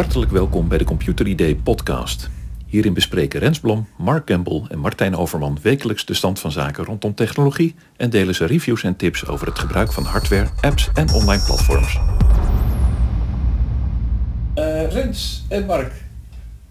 [0.00, 2.30] Hartelijk welkom bij de Computer Idee podcast.
[2.66, 7.14] Hierin bespreken Rens Blom, Mark Campbell en Martijn Overman wekelijks de stand van zaken rondom
[7.14, 11.42] technologie en delen ze reviews en tips over het gebruik van hardware, apps en online
[11.42, 11.98] platforms.
[14.54, 15.92] Uh, Rens en Mark,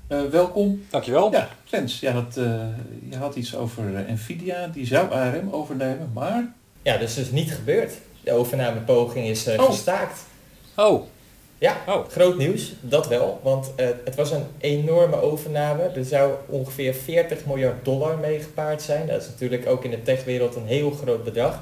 [0.07, 0.81] uh, welkom.
[0.89, 1.31] Dankjewel.
[1.31, 2.61] Ja, Rens, je had, uh,
[3.09, 6.53] je had iets over Nvidia, die zou ARM overnemen, maar...
[6.81, 7.93] Ja, dat is dus niet gebeurd.
[8.23, 9.65] De overnamepoging is oh.
[9.65, 10.19] gestaakt.
[10.75, 11.03] Oh.
[11.59, 12.07] Ja, oh.
[12.07, 13.39] groot nieuws, dat wel.
[13.43, 15.83] Want uh, het was een enorme overname.
[15.83, 19.07] Er zou ongeveer 40 miljard dollar mee gepaard zijn.
[19.07, 21.53] Dat is natuurlijk ook in de techwereld een heel groot bedrag.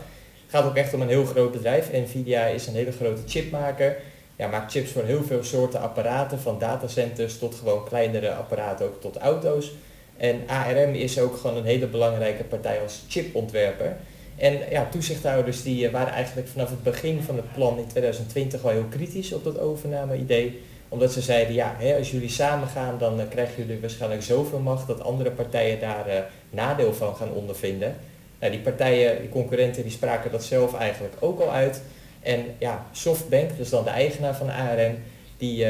[0.45, 1.91] Het gaat ook echt om een heel groot bedrijf.
[1.91, 3.97] Nvidia is een hele grote chipmaker.
[4.35, 9.01] Ja, maakt chips voor heel veel soorten apparaten, van datacenters tot gewoon kleinere apparaten, ook
[9.01, 9.71] tot auto's.
[10.17, 13.97] En ARM is ook gewoon een hele belangrijke partij als chipontwerper.
[14.37, 18.63] En ja, toezichthouders die eh, waren eigenlijk vanaf het begin van het plan in 2020
[18.63, 20.61] al heel kritisch op dat overname-idee.
[20.89, 24.59] Omdat ze zeiden, ja, hè, als jullie samen gaan, dan uh, krijgen jullie waarschijnlijk zoveel
[24.59, 26.13] macht dat andere partijen daar uh,
[26.49, 27.95] nadeel van gaan ondervinden.
[28.39, 31.81] Nou, die partijen, die concurrenten, die spraken dat zelf eigenlijk ook al uit.
[32.21, 34.97] En ja, Softbank, dus dan de eigenaar van ARM,
[35.37, 35.65] die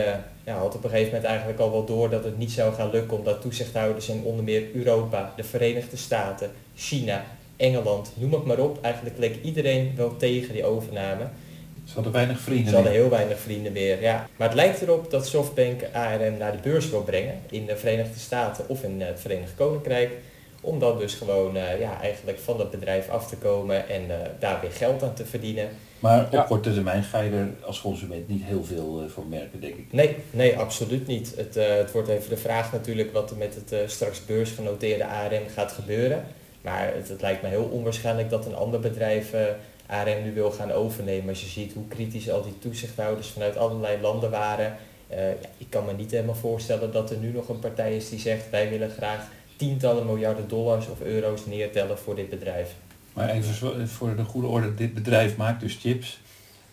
[0.46, 3.18] had op een gegeven moment eigenlijk al wel door dat het niet zou gaan lukken
[3.18, 7.24] omdat toezichthouders in onder meer Europa, de Verenigde Staten, China
[7.58, 8.78] Engeland, noem het maar op.
[8.82, 11.28] Eigenlijk leek iedereen wel tegen die overname.
[11.88, 14.28] Ze hadden weinig vrienden Ze hadden heel weinig vrienden meer, ja.
[14.36, 18.20] Maar het lijkt erop dat Softbank ARM naar de beurs wil brengen in de Verenigde
[18.20, 20.12] Staten of in het Verenigd Koninkrijk.
[20.62, 24.16] Om dan dus gewoon uh, ja, eigenlijk van dat bedrijf af te komen en uh,
[24.40, 25.70] daar weer geld aan te verdienen.
[26.00, 26.42] Maar op ja.
[26.42, 29.94] korte termijn ga je er als consument niet heel veel uh, voor merken, denk ik.
[29.94, 31.34] Nee, nee absoluut niet.
[31.36, 35.72] Het, het wordt even de vraag natuurlijk wat er met het straks beursgenoteerde ARM gaat
[35.72, 36.26] gebeuren.
[36.68, 39.56] Maar het, het, lijkt me heel onwaarschijnlijk dat een ander bedrijf uh, eh,
[39.88, 41.30] ARM nu wil gaan overnemen.
[41.30, 44.76] Als je ziet hoe kritisch al die toezichthouders vanuit allerlei landen waren.
[45.12, 48.10] Uh, ja, ik kan me niet helemaal voorstellen dat er nu nog een partij is
[48.10, 52.76] die zegt wij willen graag tientallen miljarden dollars of euro's neertellen voor dit bedrijf.
[53.14, 56.20] Maar even voor de goede orde, dit bedrijf maakt dus chips.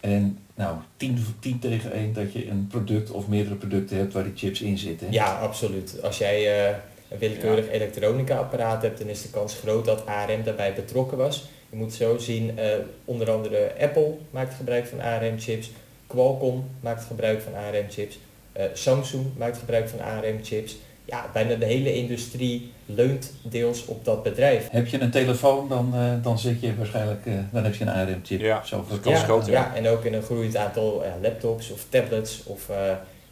[0.01, 4.25] En nou, 10, 10 tegen 1 dat je een product of meerdere producten hebt waar
[4.25, 5.13] die chips in zitten.
[5.13, 6.03] Ja, absoluut.
[6.03, 6.77] Als jij uh,
[7.09, 11.49] een willekeurig elektronica-apparaat hebt, dan is de kans groot dat ARM daarbij betrokken was.
[11.71, 12.65] Je moet zo zien, uh,
[13.05, 15.71] onder andere Apple maakt gebruik van ARM-chips,
[16.07, 18.19] Qualcomm maakt gebruik van ARM-chips,
[18.57, 20.77] uh, Samsung maakt gebruik van ARM-chips.
[21.05, 24.69] Ja, bijna de hele industrie leunt deels op dat bedrijf.
[24.71, 28.41] Heb je een telefoon, dan, uh, dan zit je waarschijnlijk, dan heb je een ARM-chip.
[28.41, 29.53] Ja, zo ja, groot, ja.
[29.53, 32.71] ja, en ook in een groeiend aantal laptops of tablets of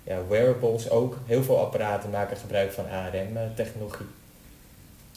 [0.04, 1.18] ja, wearables ook.
[1.26, 4.06] Heel veel apparaten maken gebruik van ARM-technologie.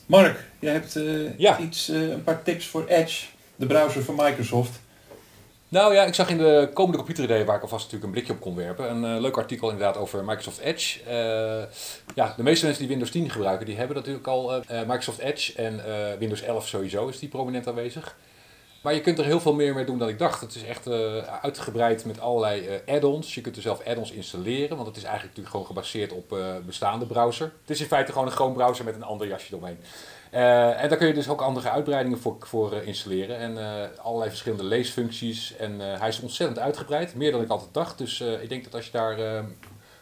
[0.05, 1.59] Mark, jij hebt uh, ja.
[1.59, 3.25] iets, uh, een paar tips voor Edge,
[3.55, 4.79] de browser van Microsoft.
[5.67, 8.39] Nou ja, ik zag in de komende computeridee, waar ik alvast natuurlijk een blikje op
[8.39, 10.99] kon werpen, een uh, leuk artikel inderdaad over Microsoft Edge.
[12.15, 15.81] ja, de meeste mensen die Windows 10 gebruiken, die hebben natuurlijk al Microsoft Edge en
[16.19, 18.15] Windows 11 sowieso is die prominent aanwezig.
[18.85, 20.41] Maar je kunt er heel veel meer mee doen dan ik dacht.
[20.41, 23.35] Het is echt uh, uitgebreid met allerlei uh, add-ons.
[23.35, 26.55] Je kunt er zelf add-ons installeren, want het is eigenlijk natuurlijk gewoon gebaseerd op uh,
[26.65, 27.51] bestaande browser.
[27.61, 29.77] Het is in feite gewoon een gewoon browser met een ander jasje eromheen.
[30.31, 33.57] en daar kun je dus ook andere uitbreidingen voor, voor installeren en
[33.97, 35.55] allerlei verschillende leesfuncties.
[35.55, 37.97] En hij is ontzettend uitgebreid, meer dan ik altijd dacht.
[37.97, 39.17] Dus ik denk dat als je daar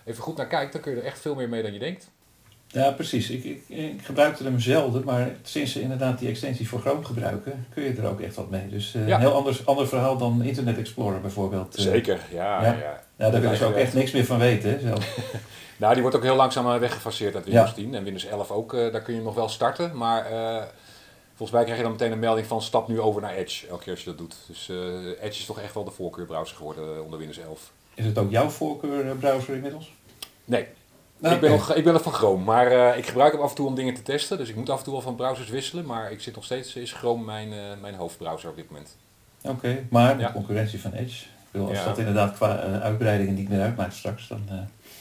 [0.05, 2.11] even goed naar kijkt, dan kun je er echt veel meer mee dan je denkt.
[2.73, 3.29] Ja, precies.
[3.29, 7.65] Ik, ik, ik, gebruikte hem zelden, maar sinds ze inderdaad die extensie voor Chrome gebruiken,
[7.73, 8.69] kun je er ook echt wat mee.
[8.69, 11.75] Dus uh, een heel anders, ander verhaal dan Internet Explorer bijvoorbeeld.
[11.75, 11.83] Eh.
[11.83, 12.63] Zeker, ja.
[12.63, 13.03] Ja, ja.
[13.15, 14.79] ja daar willen ze ook echt niks meer van weten.
[14.81, 15.17] Zelf.
[15.77, 18.73] nou, die wordt ook heel langzaam weggefaseerd uit Windows 10 en Windows 11 ook.
[18.73, 20.25] Uh, daar kun je nog wel starten, maar
[21.35, 23.83] volgens mij krijg je dan meteen een melding van stap nu over naar Edge, elke
[23.83, 24.35] keer als je dat doet.
[24.47, 24.69] Dus
[25.21, 27.71] Edge is toch echt wel de voorkeurbrowser geworden onder Windows 11.
[27.93, 29.93] Is het ook jouw voorkeurbrowser inmiddels?
[30.45, 30.67] Nee,
[31.31, 33.55] ik, ben nog, ik ben nog van Chrome, maar uh, ik gebruik hem af en
[33.55, 34.37] toe om dingen te testen.
[34.37, 35.85] Dus ik moet af en toe wel van browsers wisselen.
[35.85, 38.95] Maar ik zit nog steeds, is Chrome mijn, uh, mijn hoofdbrowser op dit moment.
[39.41, 41.25] Oké, okay, maar de concurrentie van Edge.
[41.51, 41.85] Wil, als ja.
[41.85, 44.41] dat inderdaad qua uh, uitbreidingen niet meer uitmaakt straks, dan,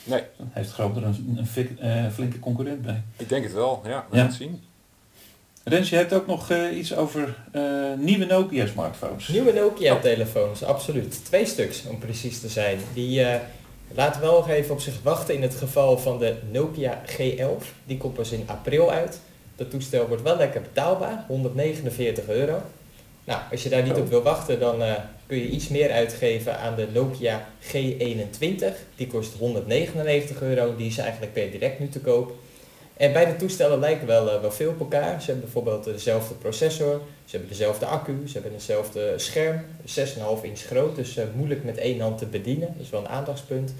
[0.03, 0.23] nee.
[0.37, 1.71] dan heeft Chrome er een, een fik,
[2.13, 3.03] flinke concurrent bij.
[3.17, 4.05] Ik denk het wel, ja.
[4.09, 4.63] We gaan het zien.
[5.63, 7.37] Rens, je hebt ook nog iets over
[7.97, 9.27] nieuwe Nokia smartphones.
[9.27, 11.25] Nieuwe Nokia telefoons, absoluut.
[11.25, 12.79] Twee stuks om precies te zijn.
[12.93, 13.25] Die
[13.91, 17.65] Laat wel nog even op zich wachten in het geval van de Nokia G11.
[17.85, 19.19] Die komt pas in april uit.
[19.55, 22.61] Dat toestel wordt wel lekker betaalbaar, 149 euro.
[23.23, 24.93] Nou, als je daar niet op wil wachten, dan uh,
[25.27, 28.65] kun je iets meer uitgeven aan de Nokia G21.
[28.95, 32.33] Die kost 199 euro, die is eigenlijk per direct nu te koop.
[32.97, 35.21] En beide toestellen lijken wel, uh, wel veel op elkaar.
[35.21, 40.59] Ze hebben bijvoorbeeld dezelfde processor, ze hebben dezelfde accu, ze hebben hetzelfde scherm, 6,5 inch
[40.59, 42.73] groot, dus uh, moeilijk met één hand te bedienen.
[42.73, 43.73] Dat is wel een aandachtspunt.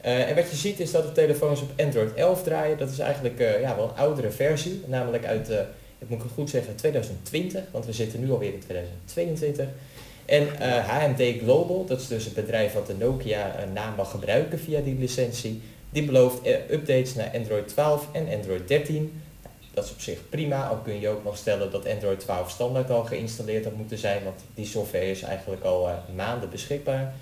[0.00, 2.78] en wat je ziet is dat de telefoons op Android 11 draaien.
[2.78, 5.48] Dat is eigenlijk ja, wel een oudere versie, namelijk uit,
[5.98, 9.66] ik moet het goed zeggen, 2020, want we zitten nu alweer in 2022.
[10.24, 10.48] En
[10.82, 14.98] HMD Global, dat is dus het bedrijf wat de Nokia naam mag gebruiken via die
[14.98, 19.22] licentie, die belooft updates naar Android 12 en Android 13.
[19.74, 22.90] Dat is op zich prima, al kun je ook nog stellen dat Android 12 standaard
[22.90, 27.14] al geïnstalleerd had moeten zijn, want die software is eigenlijk al uh, maanden beschikbaar.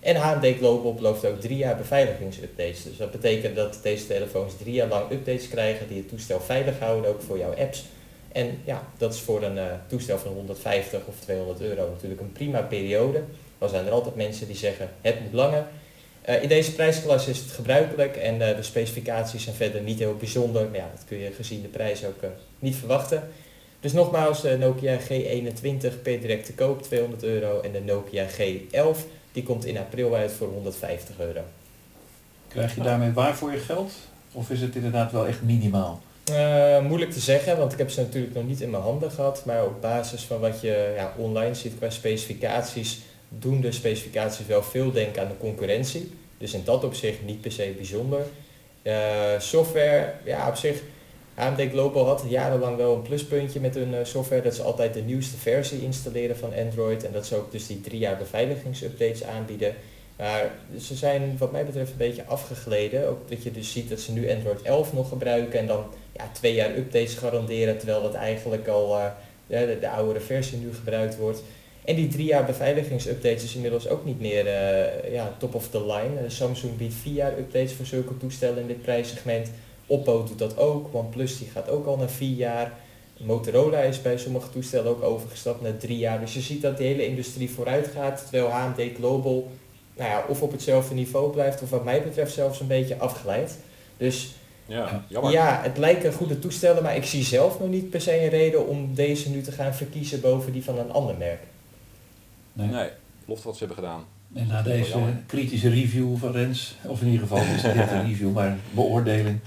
[0.00, 2.82] En HMD Global belooft ook drie jaar beveiligingsupdates.
[2.82, 6.78] Dus dat betekent dat deze telefoons drie jaar lang updates krijgen die het toestel veilig
[6.78, 7.84] houden, ook voor jouw apps.
[8.32, 12.32] En ja, dat is voor een uh, toestel van 150 of 200 euro natuurlijk een
[12.32, 13.22] prima periode.
[13.58, 15.66] Dan zijn er altijd mensen die zeggen het moet langer.
[16.28, 20.16] Uh, in deze prijsklasse is het gebruikelijk en uh, de specificaties zijn verder niet heel
[20.16, 20.68] bijzonder.
[20.68, 23.28] Maar ja, dat kun je gezien de prijs ook uh, niet verwachten.
[23.80, 28.98] Dus nogmaals, de Nokia G21 per direct te koop 200 euro en de Nokia G11
[29.32, 31.40] die komt in april uit voor 150 euro.
[32.48, 33.92] Krijg je daarmee waar voor je geld?
[34.32, 36.02] Of is het inderdaad wel echt minimaal?
[36.82, 39.44] moeilijk te zeggen, want ik heb ze natuurlijk nog niet in mijn handen gehad.
[39.44, 43.00] Maar op basis van wat je ja, online ziet qua specificaties
[43.38, 46.12] doen de specificaties wel veel denken aan de concurrentie.
[46.38, 48.20] Dus in dat opzicht niet per se bijzonder.
[48.82, 50.82] Uh, software, ja op zich,
[51.34, 54.42] AMD Global had jarenlang wel een pluspuntje met hun uh, software.
[54.42, 57.04] Dat ze altijd de nieuwste versie installeren van Android.
[57.04, 59.74] En dat ze ook dus die drie jaar beveiligingsupdates aanbieden.
[60.16, 60.50] Maar
[60.80, 63.08] ze zijn wat mij betreft een beetje afgegleden.
[63.08, 66.30] Ook dat je dus ziet dat ze nu Android 11 nog gebruiken en dan ja,
[66.32, 67.78] twee jaar updates garanderen.
[67.78, 69.04] Terwijl dat eigenlijk al uh,
[69.46, 71.42] de, de oudere versie nu gebruikt wordt.
[71.84, 75.80] En die drie jaar beveiligingsupdates is inmiddels ook niet meer uh, ja, top of the
[75.80, 76.22] line.
[76.22, 79.50] Uh, Samsung biedt vier jaar updates voor zulke toestellen in dit prijssegment.
[79.86, 80.94] Oppo doet dat ook.
[80.94, 82.72] OnePlus die gaat ook al naar vier jaar.
[83.16, 86.20] Motorola is bij sommige toestellen ook overgestapt naar drie jaar.
[86.20, 88.26] Dus je ziet dat de hele industrie vooruit gaat.
[88.30, 89.48] Terwijl HMD Global
[89.96, 93.56] nou ja, of op hetzelfde niveau blijft of wat mij betreft zelfs een beetje afgeleid.
[93.96, 94.34] Dus
[94.66, 95.32] ja, jammer.
[95.32, 98.66] ja, het lijken goede toestellen, maar ik zie zelf nog niet per se een reden
[98.66, 101.40] om deze nu te gaan verkiezen boven die van een ander merk.
[102.52, 102.68] Nee.
[102.68, 102.88] nee,
[103.24, 104.04] wat ze hebben gedaan.
[104.34, 108.06] En na deze kritische review van Rens, of in ieder geval is het niet een
[108.06, 109.38] review, maar beoordeling,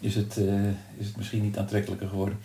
[0.00, 2.38] is het, uh, is het misschien niet aantrekkelijker geworden.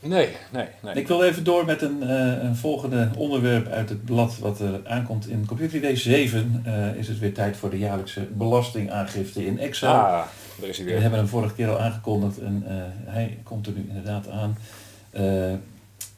[0.00, 0.94] Nee, nee, nee.
[0.94, 4.80] Ik wil even door met een, uh, een volgende onderwerp uit het blad wat er
[4.84, 6.62] aankomt in Computer Day 7.
[6.66, 9.92] Uh, is het weer tijd voor de jaarlijkse belastingaangifte in Excel.
[9.92, 10.24] Ah,
[10.60, 10.94] daar is hij weer.
[10.94, 12.62] We hebben hem vorige keer al aangekondigd en
[13.04, 14.56] hij komt er nu inderdaad aan.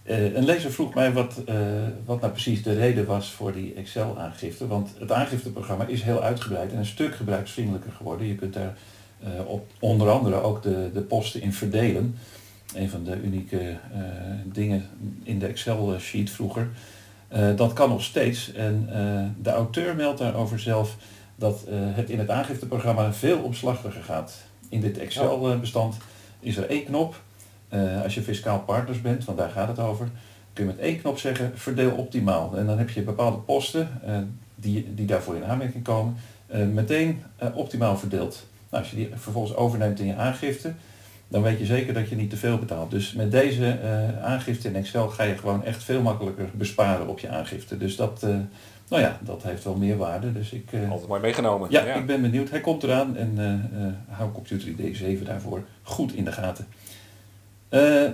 [0.05, 1.55] Uh, een lezer vroeg mij wat, uh,
[2.05, 4.67] wat nou precies de reden was voor die Excel-aangifte.
[4.67, 8.27] Want het aangifteprogramma is heel uitgebreid en een stuk gebruiksvriendelijker geworden.
[8.27, 8.77] Je kunt daar
[9.25, 12.17] uh, op onder andere ook de, de posten in verdelen.
[12.75, 13.77] Een van de unieke
[14.45, 14.89] dingen
[15.23, 16.69] in de Excel-sheet vroeger.
[17.57, 18.53] dat kan nog steeds.
[18.53, 18.89] En
[19.43, 20.97] de auteur meldt daarover zelf
[21.37, 24.35] dat het in het aangifteprogramma veel omslachtiger gaat.
[24.69, 25.97] In dit Excel-bestand
[26.41, 27.21] is er één knop
[27.75, 30.09] uh, als je fiscaal partners bent, want daar gaat het over,
[30.53, 32.57] kun je met één knop zeggen verdeel optimaal.
[32.57, 34.17] En dan heb je bepaalde posten uh,
[34.55, 36.17] die, die daarvoor in aanmerking komen,
[36.55, 37.23] uh, meteen
[37.55, 38.47] optimaal verdeeld.
[38.71, 40.73] Nou, als je die vervolgens overneemt in je aangifte,
[41.29, 42.91] dan weet je zeker dat je niet te veel betaalt.
[42.91, 43.79] Dus met deze
[44.23, 47.79] aangifte in Excel ga je gewoon echt veel makkelijker besparen op je aangifte.
[47.79, 48.21] Dus dat,
[48.89, 50.33] nou ja, dat heeft wel meer waarde.
[50.33, 51.71] Dus ik, Altijd mooi meegenomen.
[51.71, 52.51] Ja, ja, ik ben benieuwd.
[52.51, 53.39] Hij komt eraan en
[54.09, 56.67] hou Computer ID 7 daarvoor goed in de gaten.
[57.71, 58.11] Uh,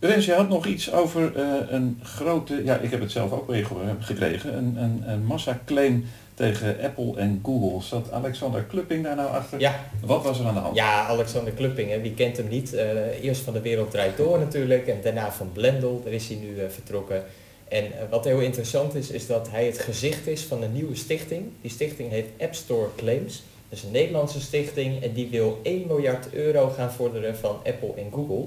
[0.00, 3.54] Rens, je had nog iets over uh, een grote, ja ik heb het zelf ook
[3.98, 7.82] gekregen, een, een, een massaclaim tegen Apple en Google.
[7.82, 9.60] Zat Alexander Klupping daar nou achter?
[9.60, 9.80] Ja.
[10.00, 10.76] Wat was er aan de hand?
[10.76, 12.74] Ja, Alexander Klupping, hè, wie kent hem niet?
[12.74, 12.80] Uh,
[13.22, 16.54] eerst van de Wereld Draait Door natuurlijk en daarna van Blendel, daar is hij nu
[16.54, 17.24] uh, vertrokken.
[17.68, 21.42] En wat heel interessant is, is dat hij het gezicht is van een nieuwe stichting.
[21.60, 23.42] Die stichting heet App Store Claims.
[23.68, 27.92] Dat is een Nederlandse stichting en die wil 1 miljard euro gaan vorderen van Apple
[27.96, 28.46] en Google.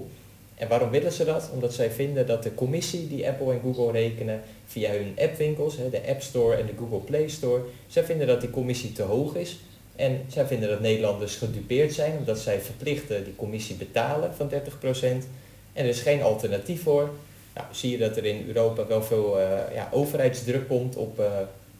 [0.57, 1.49] En waarom willen ze dat?
[1.53, 6.01] Omdat zij vinden dat de commissie die Apple en Google rekenen via hun appwinkels, de
[6.07, 9.59] App Store en de Google Play Store, zij vinden dat die commissie te hoog is.
[9.95, 14.53] En zij vinden dat Nederlanders gedupeerd zijn, omdat zij verplichten die commissie betalen van 30%.
[15.73, 17.09] En er is geen alternatief voor.
[17.55, 21.25] Nou, zie je dat er in Europa wel veel uh, ja, overheidsdruk komt op uh,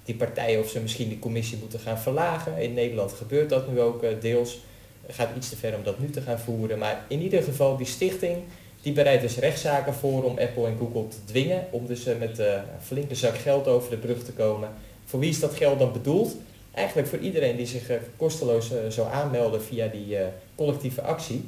[0.03, 2.57] die partijen of ze misschien die commissie moeten gaan verlagen.
[2.57, 4.59] In Nederland gebeurt dat nu ook uh, deels.
[5.05, 6.77] Het gaat iets te ver om dat nu te gaan voeren.
[6.77, 8.37] Maar in ieder geval, die stichting
[8.81, 12.39] die bereidt dus rechtszaken voor om Apple en Google te dwingen om dus eh, met
[12.39, 14.69] een eh, flinke zak geld over de brug te komen.
[15.05, 16.35] Voor wie is dat geld dan bedoeld?
[16.71, 20.17] Eigenlijk voor iedereen die zich eh, kosteloos zou aanmelden via die
[20.55, 21.43] collectieve actie.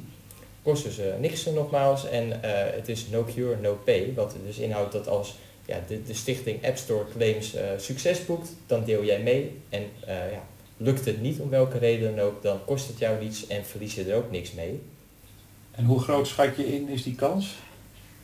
[0.62, 2.40] Kost dus niks nogmaals en
[2.74, 4.12] het is no cure, no pay.
[4.14, 8.84] Wat dus inhoudt dat als ja, de, de stichting App Store Claims succes boekt, dan
[8.84, 9.60] deel jij mee.
[9.68, 10.42] En ja,
[10.82, 13.94] Lukt het niet om welke reden dan ook, dan kost het jou niets en verlies
[13.94, 14.80] je er ook niks mee.
[15.80, 17.54] En hoe groot schat je in is die kans?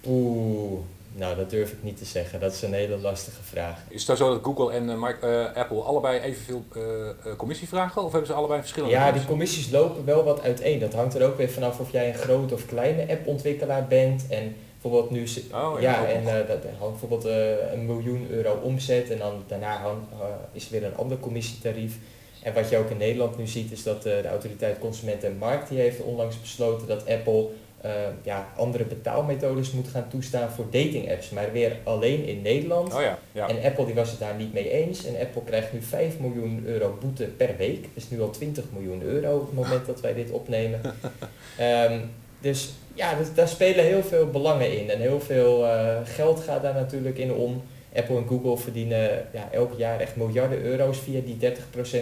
[0.07, 0.79] Oeh,
[1.13, 2.41] nou dat durf ik niet te zeggen.
[2.41, 3.79] Dat is een hele lastige vraag.
[3.89, 7.69] Is het nou zo dat Google en eh, eh, Apple allebei evenveel eh, eh, commissie
[7.69, 8.03] vragen?
[8.03, 9.71] Of hebben ze allebei verschillende Ja, die commissies?
[9.71, 10.79] lopen wel wat uiteen.
[10.79, 14.27] Dat hangt er ook weer vanaf of jij een grote of kleine appontwikkelaar bent.
[14.29, 15.27] En bijvoorbeeld nu...
[15.53, 19.77] Oh, ja, en eh, dat hangt bijvoorbeeld eh, een miljoen euro omzet en dan daarna
[19.77, 20.03] hang-
[20.53, 21.99] is er weer een ander commissietarief.
[22.47, 25.37] En wat je ook in Nederland nu ziet is dat eh, de autoriteit Consument en
[25.39, 27.49] Markt die heeft onlangs besloten dat Apple
[27.81, 27.91] eh,
[28.23, 31.31] ja, andere betaalmethodes moet gaan toestaan voor datingapps.
[31.31, 32.95] Maar weer alleen in Nederland.
[32.95, 33.49] Oh ja, ja.
[33.49, 35.05] En Apple die was het daar niet mee eens.
[35.05, 37.83] En Apple krijgt nu 5 miljoen euro boete per week.
[37.83, 40.81] Dat is nu al 20 miljoen euro op het moment dat wij dit opnemen.
[41.59, 41.99] Ehm,
[42.41, 44.91] dus ja, daar spelen heel veel belangen in.
[44.91, 47.63] En heel veel eh, geld gaat daar natuurlijk in om.
[47.97, 51.55] Apple en Google verdienen ja, elk jaar echt miljarden euro's via die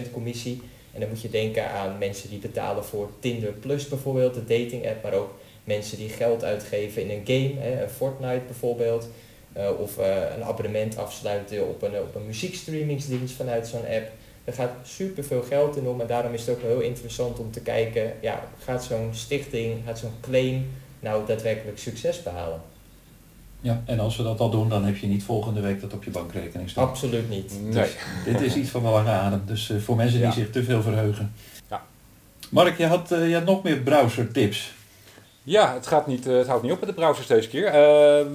[0.07, 0.61] 30% commissie.
[0.93, 4.87] En dan moet je denken aan mensen die betalen voor Tinder Plus bijvoorbeeld, de dating
[4.87, 5.03] app.
[5.03, 5.33] Maar ook
[5.63, 9.09] mensen die geld uitgeven in een game, hè, een Fortnite bijvoorbeeld.
[9.53, 14.11] Eh, of eh, een abonnement afsluiten op een, op een muziekstreamingsdienst vanuit zo'n app.
[14.43, 17.51] Er gaat superveel geld in om en daarom is het ook wel heel interessant om
[17.51, 20.67] te kijken, ja, gaat zo'n stichting, gaat zo'n claim
[20.99, 22.61] nou daadwerkelijk succes behalen?
[23.65, 26.03] Ja, en als we dat al doen, dan heb je niet volgende week dat op
[26.03, 26.87] je bankrekening staan.
[26.87, 27.53] Absoluut niet.
[27.61, 27.89] Nee.
[28.25, 30.33] Dit is iets van de lange adem, dus eh, voor mensen die Ja.
[30.33, 31.33] zich te veel verheugen.
[31.69, 31.81] Ja.
[32.49, 34.73] Mark, je had, eh, je had nog meer browser tips.
[35.43, 37.65] Ja, het, gaat niet, eh, het houdt niet op met de browsers deze keer.
[37.65, 38.31] Ehm,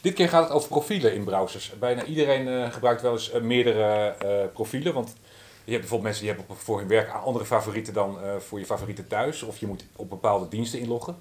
[0.00, 1.72] dit keer gaat het over profielen in browsers.
[1.78, 4.94] Bijna iedereen eh, gebruikt wel eens meerdere eh, profielen.
[4.94, 5.08] Want
[5.64, 8.58] je hebt bijvoorbeeld mensen die hebben op- voor hun werk andere favorieten dan eh, voor
[8.58, 9.42] je favorieten thuis.
[9.42, 11.16] Of je moet op bepaalde diensten inloggen.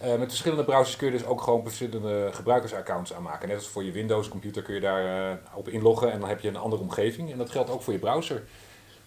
[0.00, 3.48] Eh, met verschillende browsers kun je dus ook gewoon verschillende gebruikersaccounts aanmaken.
[3.48, 6.40] Net als voor je Windows computer kun je daar eh, op inloggen en dan heb
[6.40, 7.32] je een andere omgeving.
[7.32, 8.42] En dat geldt ook voor je browser.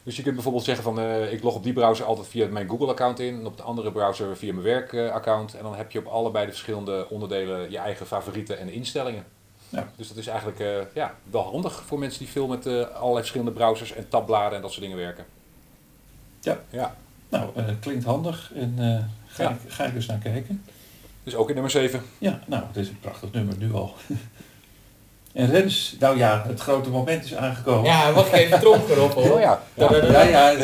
[0.03, 2.69] Dus je kunt bijvoorbeeld zeggen van eh, ik log op die browser altijd via mijn
[2.69, 5.53] Google account in en op de andere browser via mijn werkaccount.
[5.53, 9.25] en dan heb je op allebei de verschillende onderdelen je eigen favorieten en instellingen.
[9.69, 9.89] Ja.
[9.95, 13.93] Dus dat is eigenlijk ja, wel handig voor mensen die veel met allerlei verschillende browsers
[13.93, 15.25] en tabbladen en dat soort dingen werken.
[16.39, 16.59] Ja.
[16.69, 16.95] ja.
[17.29, 18.75] Nou, klinkt handig en
[19.27, 19.49] ga, Ja.
[19.49, 20.63] ik, ga ik eens naar kijken.
[21.23, 22.01] Dus ook in nummer 7.
[22.17, 23.93] Ja, nou, het is een prachtig nummer nu al.
[25.33, 27.83] en Rens, nou ja, het grote moment is aangekomen.
[27.83, 29.21] Ja, ik even tromgeroffel?
[29.21, 29.63] Oh ja.
[29.73, 29.95] ja.
[29.95, 30.59] ja, ja eh,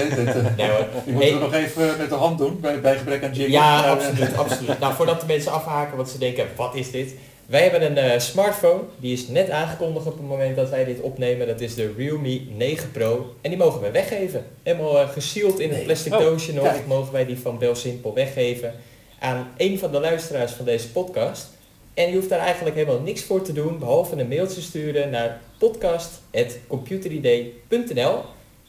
[0.58, 0.86] Nee hoor.
[1.06, 3.54] die moeten we nog even met de hand doen, bij, bij gebrek aan jingle.
[3.54, 4.80] Ja, eh, absoluut, absoluut.
[4.80, 7.14] Nou, voordat de mensen afhaken, want ze denken, wat is dit?
[7.46, 11.02] Wij hebben een eh, smartphone, die is net aangekondigd op het moment dat wij dit
[11.02, 11.48] opnemen.
[11.48, 13.36] Dat is de Realme 9 Pro.
[13.42, 14.46] En die mogen we weggeven.
[14.64, 15.86] Helemaal eh gesealed in een Nee.
[15.86, 16.88] plastic Oh, doosje nog, kijk.
[16.88, 18.74] mogen wij die van Bel Simpel weggeven
[19.20, 21.48] aan een van de luisteraars van deze podcast.
[21.94, 25.42] En je hoeft daar eigenlijk helemaal niks voor te doen, behalve een mailtje sturen naar
[25.58, 28.22] podcast.computeridee.nl.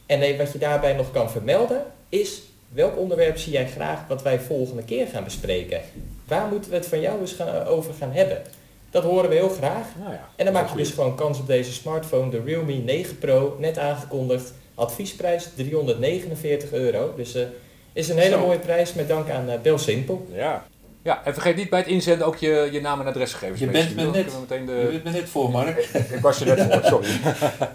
[0.07, 4.23] En eh, wat je daarbij nog kan vermelden is welk onderwerp zie jij graag wat
[4.23, 5.80] wij volgende keer gaan bespreken?
[6.26, 8.42] Waar moeten we het van jou eens gaan, over gaan hebben?
[8.90, 9.87] Dat horen we heel graag.
[9.99, 13.19] Nou ja, En dan maak je dus gewoon kans op deze smartphone, de Realme 9
[13.19, 14.52] Pro, net aangekondigd.
[14.75, 17.14] Adviesprijs 349 euro.
[17.16, 17.47] Dus eh
[17.92, 18.40] is een hele Zo.
[18.40, 20.28] mooie prijs met dank aan eh Bel Simpel.
[20.32, 20.64] Ja.
[21.02, 23.94] ja, en vergeet niet bij het inzenden ook je, je naam en adresgegevens Je bent
[23.97, 24.88] me net- meteen Je de...
[24.90, 25.78] bent me net voor, Mark.
[26.14, 27.09] Ik was je net voor, sorry.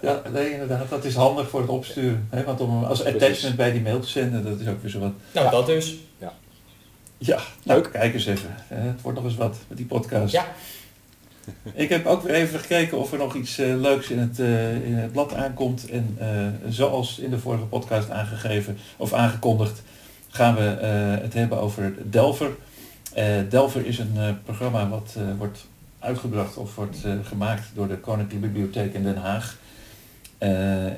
[0.02, 0.88] Ja, nee, inderdaad.
[0.90, 2.26] Dat is handig voor het opsturen.
[2.30, 2.44] Hè?
[2.44, 3.22] Want om als Precies.
[3.22, 5.12] attachment bij die mail te zenden, dat is ook weer zo wat.
[5.32, 5.52] Nou, Ja.
[5.52, 5.96] dat dus.
[7.18, 7.92] Ja, nou, Leuk.
[7.92, 8.48] kijk eens even.
[8.68, 8.76] hè.
[8.88, 10.32] Het wordt nog eens wat met die podcast.
[10.32, 10.46] Ja.
[11.74, 14.84] Ik heb ook weer even gekeken of er nog iets eh, leuks in het, eh,
[14.86, 15.88] in het blad aankomt.
[15.90, 16.28] En eh,
[16.72, 19.82] zoals in de vorige podcast aangegeven of aangekondigd,
[20.36, 22.50] gaan we eh, het hebben over Delver.
[23.14, 25.66] Eh, Delver is een eh, programma wat wordt
[25.98, 29.56] uitgebracht of wordt gemaakt door de Koninklijke Bibliotheek in Den Haag.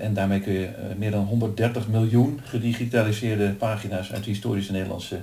[0.01, 5.21] En daarmee kun je meer dan 130 miljoen gedigitaliseerde pagina's uit historische Nederlandse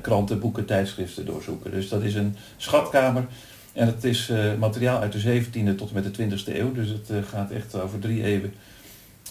[0.00, 1.70] kranten, boeken, tijdschriften doorzoeken.
[1.70, 3.26] Dus dat is een schatkamer.
[3.72, 6.72] En het is materiaal uit de 17e tot en met de 20e eeuw.
[6.72, 8.54] Dus het gaat echt over drie eeuwen.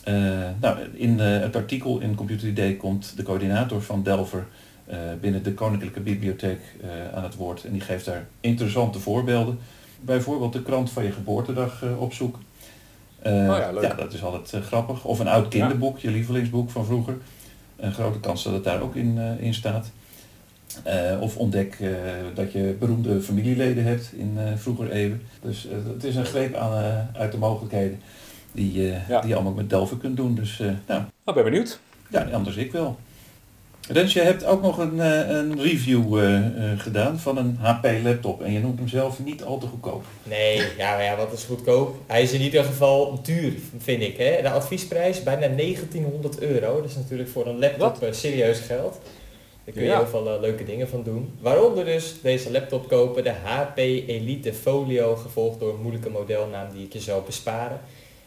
[0.04, 0.14] Eh,
[0.62, 4.46] nou, in het artikel in Computer ID komt de coördinator van Delver
[4.86, 7.66] eh, binnen de Koninklijke Bibliotheek eh, aan het woord.
[7.66, 9.60] En die geeft daar interessante voorbeelden.
[10.02, 12.42] Bijvoorbeeld de krant van je geboortedag opzoeken.
[13.20, 13.98] Eh, ja, leuk.
[13.98, 15.06] dat is altijd grappig.
[15.06, 17.18] Of een oud kinderboek, je lievelingsboek van vroeger.
[17.76, 19.92] Een grote kans dat het daar ook in, in staat.
[21.20, 21.78] Of ontdek
[22.34, 25.22] dat je beroemde familieleden hebt in vroeger eeuwen.
[25.42, 28.00] Dus het is een greep aan, uit de mogelijkheden
[28.54, 29.20] die, eh, Ja.
[29.20, 30.36] die je allemaal met Delven kunt doen.
[30.36, 31.80] Dus eh, nou, Nou, ben benieuwd.
[32.10, 32.98] ja, anders ik wel.
[33.90, 36.36] Rens, je hebt ook nog een, eh, een review eh,
[36.72, 40.04] eh, gedaan van een HP laptop en je noemt hem zelf niet al te goedkoop.
[40.24, 41.96] Nee, ja, maar ja, wat is goedkoop?
[42.08, 44.18] Hij is in ieder geval duur, vind ik.
[44.18, 44.42] Hè?
[44.42, 46.82] De adviesprijs bijna 1900 euro.
[46.82, 49.00] Dat is natuurlijk voor een laptop serieus geld.
[49.66, 49.98] Daar kun je Ja.
[49.98, 51.30] heel veel leuke dingen van doen.
[51.40, 56.86] Waaronder dus deze laptop kopen, de HP Elite Folio, gevolgd door een moeilijke modelnaam die
[56.86, 57.80] ik je zou besparen.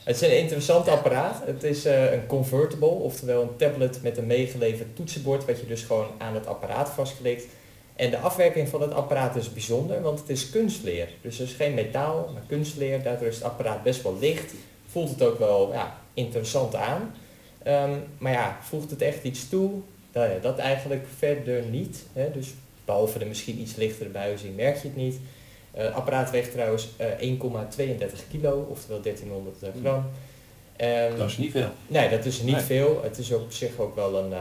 [0.07, 1.43] Het is een interessant apparaat.
[1.45, 5.83] Het is eh, een convertible, oftewel een tablet met een meegeleverd toetsenbord, wat je dus
[5.83, 7.45] gewoon aan het apparaat vastklikt.
[7.97, 11.09] En de afwerking van het apparaat is bijzonder, want het is kunstleer.
[11.21, 13.03] Dus het is geen metaal, maar kunstleer.
[13.03, 14.53] Daardoor is het apparaat best wel licht.
[14.87, 17.15] Voelt het ook wel ja, interessant aan.
[17.63, 19.71] Ehm, maar ja, voegt het echt iets toe?
[20.13, 22.03] Nou dat eigenlijk verder niet.
[22.13, 22.33] Hè?
[22.33, 25.17] Dus behalve de misschien iets lichtere buizing merk je het niet.
[25.77, 30.05] Eh, Het apparaat weegt trouwens eh, 1,32 kilo, oftewel 1300 gram.
[30.77, 31.69] Ehm, Dat is niet veel.
[31.87, 32.65] Nee, dat is niet Nee.
[32.65, 33.01] veel.
[33.03, 34.39] Het is op zich ook wel een eh,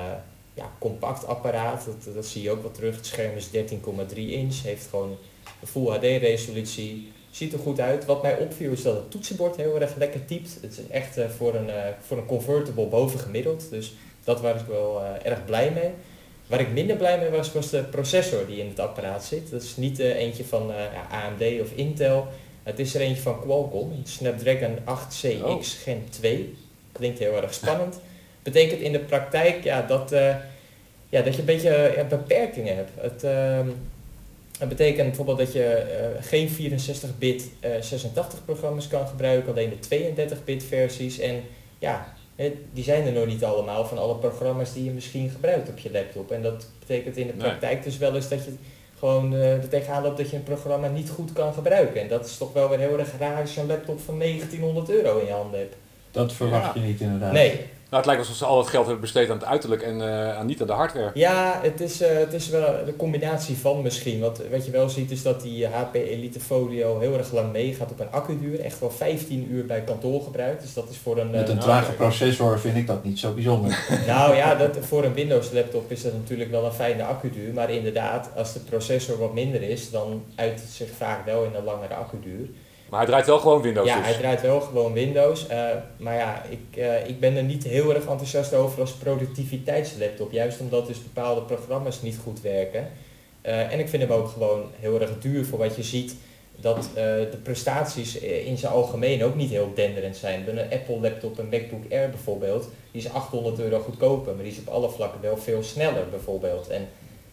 [0.54, 1.86] ja, compact apparaat.
[1.86, 2.96] Dat, dat zie je ook wel terug.
[2.96, 4.62] Het scherm is 13,3 inch.
[4.64, 5.18] Heeft gewoon
[5.62, 7.12] een Full HD resolutie.
[7.32, 8.06] Ziet er goed uit.
[8.06, 10.58] Wat mij opviel is dat het toetsenbord heel erg lekker typt.
[10.62, 13.70] Het is echt eh, voor, een, eh, voor een convertible bovengemiddeld.
[13.70, 15.90] Dus dat was ik wel eh, erg blij mee.
[16.48, 19.52] Waar ik minder blij mee was, was de processor die in het apparaat zit.
[19.52, 22.28] Dat is niet eh, eentje van eh, AMD of Intel.
[22.64, 25.62] Het is er eentje van Qualcomm, Snapdragon 8CX Oh.
[25.62, 26.56] Gen 2.
[26.92, 28.00] Klinkt heel erg spannend.
[28.44, 30.36] Betekent in de praktijk ja, dat, eh,
[31.10, 32.92] ja, dat je een beetje ja, beperkingen hebt.
[32.96, 33.68] Het, ehm,
[34.60, 35.86] het betekent bijvoorbeeld dat je
[36.22, 41.20] geen 64-bit eh 86 programma's kan gebruiken, alleen de 32-bit versies.
[41.20, 41.44] En
[41.80, 42.15] ja,
[42.74, 45.92] die zijn er nog niet allemaal van alle programma's die je misschien gebruikt op je
[45.92, 46.32] laptop.
[46.32, 47.42] En dat betekent in de Nee.
[47.48, 48.52] praktijk dus wel eens dat je
[49.00, 52.02] gewoon eh er tegenaan loopt dat je een programma niet goed kan gebruiken.
[52.02, 54.90] En dat is toch wel weer heel erg raar als je een laptop van 1900
[54.90, 55.76] euro in je handen hebt.
[56.12, 56.82] Dat verwacht Ja.
[56.82, 57.32] je niet inderdaad.
[57.32, 60.02] Nee, Nou, het lijkt alsof ze al het geld hebben besteed aan het uiterlijk en
[60.02, 61.12] eh, aan niet aan de hardware.
[61.14, 64.20] Ja, het is, eh, het is wel de combinatie van misschien.
[64.20, 67.92] Want wat je wel ziet is dat die HP Elite Folio heel erg lang meegaat
[67.92, 68.60] op een accuduur.
[68.60, 70.62] Echt wel 15 uur bij kantoorgebruik.
[70.62, 71.30] Dus dat is voor een...
[71.30, 73.86] Met eh, een trage processor vind ik dat niet zo bijzonder.
[74.08, 77.54] nou ja, dat, voor een Windows laptop is dat natuurlijk wel een fijne accuduur.
[77.54, 81.56] Maar inderdaad, als de processor wat minder is, dan uit het zich vaak wel in
[81.56, 82.48] een langere accuduur.
[82.90, 84.06] Maar hij draait wel gewoon Windows Ja, dus.
[84.06, 85.48] hij draait wel gewoon Windows.
[85.48, 85.66] eh,
[85.98, 90.32] maar ja, ik, eh, ik ben er niet heel erg enthousiast over als productiviteitslaptop.
[90.32, 92.88] Juist omdat dus bepaalde programma's niet goed werken.
[93.42, 96.16] Eh, en ik vind hem ook gewoon heel erg duur voor wat je ziet.
[96.60, 100.46] Dat eh, de prestaties in zijn algemeen ook niet heel denderend zijn.
[100.46, 104.34] Bij een Apple laptop, een MacBook Air bijvoorbeeld, die is 800 euro goedkoper.
[104.34, 106.68] Maar die is op alle vlakken wel veel sneller bijvoorbeeld.
[106.68, 106.88] En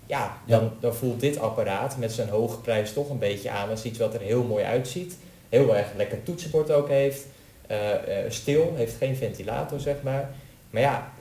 [0.07, 3.85] ja, dan, dan voelt dit apparaat met zijn hoge prijs toch een beetje aan als
[3.85, 5.17] iets wat er heel mooi uitziet
[5.53, 7.27] heel erg lekker toetsenbord ook heeft.
[7.67, 10.31] eh, eh, stil, heeft geen ventilator zeg maar.
[10.71, 11.13] Maar ja,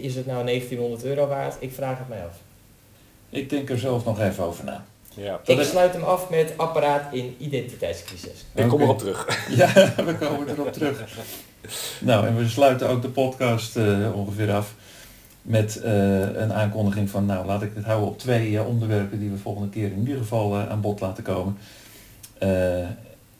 [0.00, 1.56] is het nou 1900 euro waard?
[1.58, 2.36] Ik vraag het mij af.
[3.30, 4.84] Ik denk er zelf nog even over na.
[5.14, 5.40] Ja.
[5.44, 8.44] Ik sluit hem af met apparaat in identiteitscrisis.
[8.54, 9.26] Ik kom erop terug.
[9.56, 11.18] Ja, we komen erop terug.
[12.00, 14.74] Nou, en we sluiten ook de podcast eh, ongeveer af
[15.42, 19.30] met eh, een aankondiging van, nou laat ik het houden op twee eh, onderwerpen die
[19.30, 21.58] we volgende keer in ieder geval aan bod laten komen.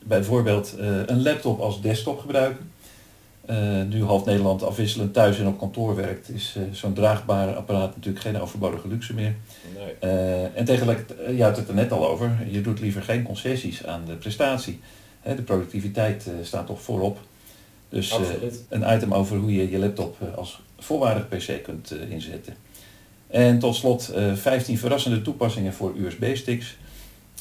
[0.09, 2.71] Bijvoorbeeld eh, een laptop als desktop gebruiken.
[3.45, 7.95] Eh, nu half Nederland afwisselend thuis en op kantoor werkt, is eh, zo'n draagbare apparaat
[7.95, 9.35] natuurlijk geen overbodige luxe meer.
[9.75, 10.11] Nee.
[10.53, 14.05] En tegelijkertijd, je had het er net al over, je doet liever geen concessies aan
[14.05, 14.79] de prestatie.
[15.19, 17.17] Hè, de productiviteit staat toch voorop.
[17.89, 18.17] Dus
[18.69, 22.53] een item over hoe je je laptop als volwaardig PC kunt inzetten.
[23.27, 26.77] En tot slot eh 15 verrassende toepassingen voor USB-sticks.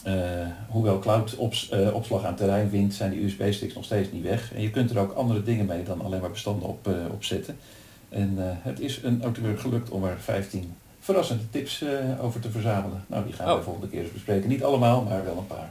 [0.09, 4.55] Eh, hoewel cloud-opslag aan terrein wint, zijn die USB-sticks nog steeds niet weg.
[4.55, 7.25] En je kunt er ook andere dingen mee dan alleen maar bestanden op, eh, op
[7.25, 7.59] zetten.
[8.09, 12.51] En eh, het is een auteur gelukt om er 15 verrassende tips eh, over te
[12.51, 13.05] verzamelen.
[13.07, 13.59] Nou, die gaan we Oh.
[13.59, 14.49] de volgende keer eens bespreken.
[14.49, 15.71] Niet allemaal, maar wel een paar.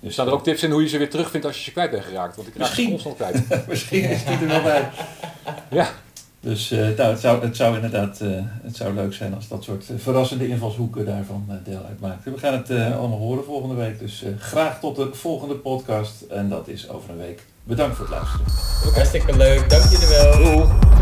[0.00, 1.90] Dus Staan er ook tips in hoe je ze weer terugvindt als je ze kwijt
[1.90, 2.36] bent geraakt?
[2.36, 2.88] Want ik raak Misschien.
[2.90, 3.66] constant kwijt.
[3.68, 4.88] Misschien is die er wel bij.
[5.70, 5.88] Ja.
[6.42, 8.28] Dus eh, nou, het, zou, het zou inderdaad eh,
[8.62, 12.32] het zou leuk zijn als dat soort eh, verrassende invalshoeken daarvan deel uitmaken.
[12.32, 13.98] We gaan het eh, allemaal horen volgende week.
[13.98, 16.20] Dus eh, graag tot de volgende podcast.
[16.22, 17.44] En dat is over een week.
[17.64, 18.46] Bedankt voor het luisteren.
[18.94, 20.36] Hartstikke leuk, dank jullie wel.
[20.36, 21.01] Doei.